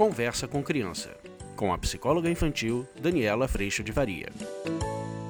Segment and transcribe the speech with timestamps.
[0.00, 1.14] Conversa com Criança,
[1.54, 4.30] com a psicóloga infantil Daniela Freixo de Faria.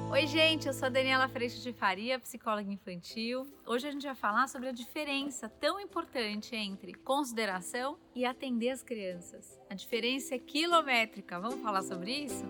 [0.09, 3.45] Oi, gente, eu sou a Daniela Freixo de Faria, psicóloga infantil.
[3.67, 8.81] Hoje a gente vai falar sobre a diferença tão importante entre consideração e atender as
[8.81, 9.59] crianças.
[9.69, 11.37] A diferença é quilométrica.
[11.37, 12.45] Vamos falar sobre isso?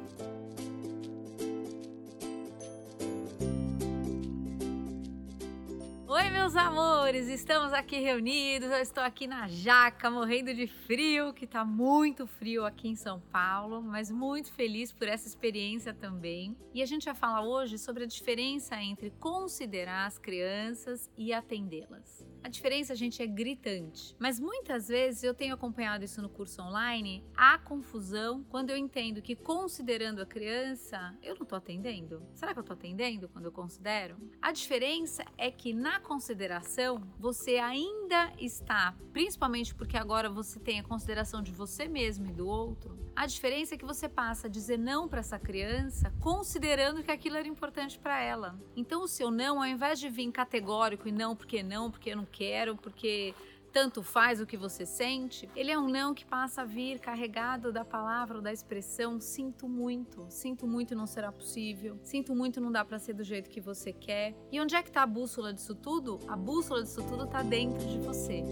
[6.13, 7.29] Oi, meus amores!
[7.29, 8.69] Estamos aqui reunidos.
[8.69, 13.21] Eu estou aqui na Jaca, morrendo de frio, que está muito frio aqui em São
[13.31, 16.53] Paulo, mas muito feliz por essa experiência também.
[16.73, 22.27] E a gente vai falar hoje sobre a diferença entre considerar as crianças e atendê-las.
[22.43, 27.23] A diferença, gente, é gritante, mas muitas vezes eu tenho acompanhado isso no curso online.
[27.35, 32.23] Há confusão quando eu entendo que, considerando a criança, eu não estou atendendo.
[32.33, 34.17] Será que eu estou atendendo quando eu considero?
[34.41, 40.83] A diferença é que na consideração, você ainda está, principalmente porque agora você tem a
[40.83, 44.79] consideração de você mesmo e do outro, a diferença é que você passa a dizer
[44.79, 48.59] não para essa criança, considerando que aquilo era importante para ela.
[48.75, 52.17] Então o seu não, ao invés de vir categórico e não porque não, porque eu
[52.17, 53.33] não quero, porque
[53.71, 57.71] tanto faz o que você sente, ele é um não que passa a vir carregado
[57.71, 62.71] da palavra ou da expressão sinto muito, sinto muito não será possível, sinto muito não
[62.71, 64.35] dá para ser do jeito que você quer.
[64.51, 66.19] E onde é que tá a bússola disso tudo?
[66.27, 68.43] A bússola disso tudo tá dentro de você.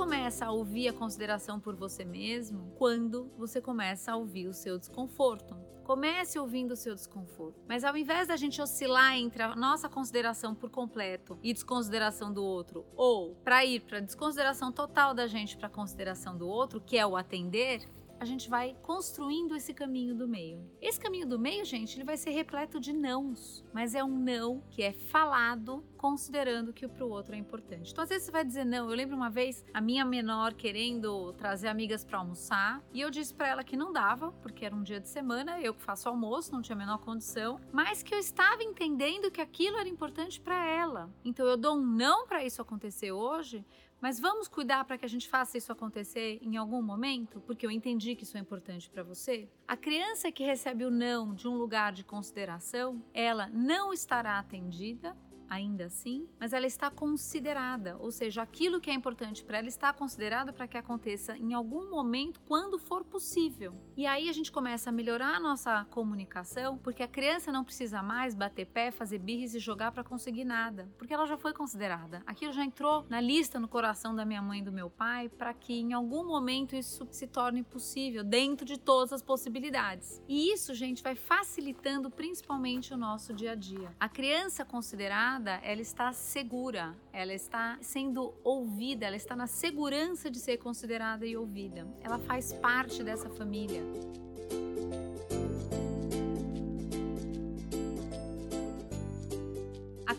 [0.00, 4.78] Começa a ouvir a consideração por você mesmo quando você começa a ouvir o seu
[4.78, 5.54] desconforto.
[5.84, 7.60] Comece ouvindo o seu desconforto.
[7.68, 12.42] Mas ao invés da gente oscilar entre a nossa consideração por completo e desconsideração do
[12.42, 17.06] outro, ou para ir para desconsideração total da gente para consideração do outro, que é
[17.06, 17.86] o atender,
[18.20, 20.70] a gente vai construindo esse caminho do meio.
[20.78, 24.62] Esse caminho do meio, gente, ele vai ser repleto de nãos, mas é um não
[24.68, 27.90] que é falado considerando que o pro outro é importante.
[27.90, 28.90] Então, às vezes você vai dizer não.
[28.90, 33.32] Eu lembro uma vez a minha menor querendo trazer amigas para almoçar e eu disse
[33.32, 36.52] para ela que não dava, porque era um dia de semana, eu que faço almoço,
[36.52, 40.66] não tinha a menor condição, mas que eu estava entendendo que aquilo era importante para
[40.66, 41.10] ela.
[41.24, 43.64] Então, eu dou um não para isso acontecer hoje,
[44.00, 47.70] mas vamos cuidar para que a gente faça isso acontecer em algum momento, porque eu
[47.70, 49.48] entendi que isso é importante para você.
[49.68, 55.16] A criança que recebe o não de um lugar de consideração, ela não estará atendida
[55.50, 59.92] ainda assim, mas ela está considerada, ou seja, aquilo que é importante para ela está
[59.92, 63.74] considerado para que aconteça em algum momento quando for possível.
[63.96, 68.00] E aí a gente começa a melhorar a nossa comunicação, porque a criança não precisa
[68.00, 72.22] mais bater pé, fazer birres e jogar para conseguir nada, porque ela já foi considerada.
[72.24, 75.52] Aquilo já entrou na lista no coração da minha mãe e do meu pai para
[75.52, 80.22] que em algum momento isso se torne possível dentro de todas as possibilidades.
[80.28, 83.92] E isso, gente, vai facilitando principalmente o nosso dia a dia.
[83.98, 90.38] A criança considerada ela está segura, ela está sendo ouvida, ela está na segurança de
[90.38, 91.86] ser considerada e ouvida.
[92.02, 93.82] Ela faz parte dessa família.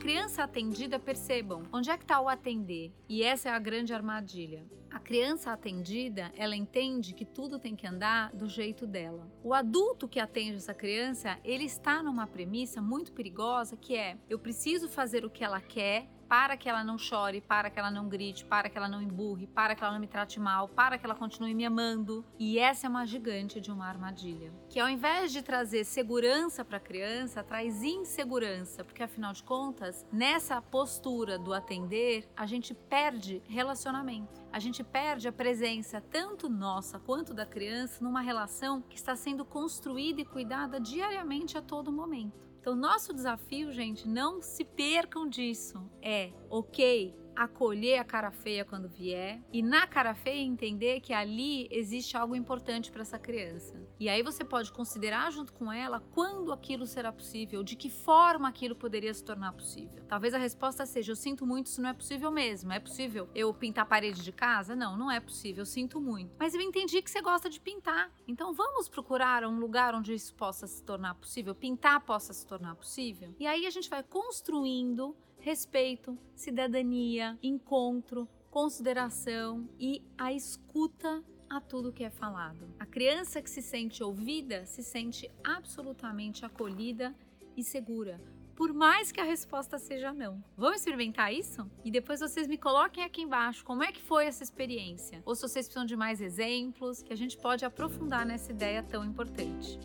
[0.02, 2.92] Criança atendida, percebam, onde é que está o atender?
[3.08, 4.66] E essa é a grande armadilha.
[4.90, 9.32] A criança atendida, ela entende que tudo tem que andar do jeito dela.
[9.44, 14.40] O adulto que atende essa criança, ele está numa premissa muito perigosa que é: eu
[14.40, 18.08] preciso fazer o que ela quer para que ela não chore, para que ela não
[18.08, 21.06] grite, para que ela não emburre, para que ela não me trate mal, para que
[21.06, 22.24] ela continue me amando.
[22.40, 24.54] E essa é uma gigante de uma armadilha.
[24.70, 30.08] Que ao invés de trazer segurança para a criança, traz insegurança, porque afinal de contas,
[30.10, 34.42] nessa postura do atender, a gente perde relacionamento.
[34.54, 39.44] A gente perde a presença tanto nossa quanto da criança numa relação que está sendo
[39.44, 42.51] construída e cuidada diariamente a todo momento.
[42.62, 45.82] Então, nosso desafio, gente, não se percam disso.
[46.00, 47.12] É, ok,
[47.44, 52.36] acolher a cara feia quando vier e na cara feia entender que ali existe algo
[52.36, 53.82] importante para essa criança.
[54.00, 58.48] E aí você pode considerar junto com ela quando aquilo será possível, de que forma
[58.48, 60.04] aquilo poderia se tornar possível.
[60.08, 62.72] Talvez a resposta seja: eu sinto muito, isso não é possível mesmo.
[62.72, 64.76] É possível eu pintar a parede de casa?
[64.76, 66.36] Não, não é possível, eu sinto muito.
[66.40, 68.12] Mas eu entendi que você gosta de pintar.
[68.28, 72.76] Então vamos procurar um lugar onde isso possa se tornar possível, pintar possa se tornar
[72.76, 73.36] possível.
[73.40, 81.92] E aí a gente vai construindo respeito, cidadania, encontro, consideração e a escuta a tudo
[81.92, 82.74] que é falado.
[82.80, 87.14] A criança que se sente ouvida se sente absolutamente acolhida
[87.58, 88.22] e segura.
[88.56, 90.44] Por mais que a resposta seja não.
[90.56, 91.70] Vamos experimentar isso?
[91.84, 95.24] E depois vocês me coloquem aqui embaixo como é que foi essa experiência.
[95.26, 99.04] Ou se vocês precisam de mais exemplos, que a gente pode aprofundar nessa ideia tão
[99.04, 99.80] importante.